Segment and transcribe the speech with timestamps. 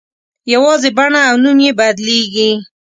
[0.53, 2.51] یوازې بڼه او نوم یې بدلېږي.